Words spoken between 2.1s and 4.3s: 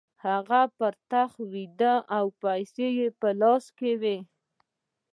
او پیسې یې په لاس کې وې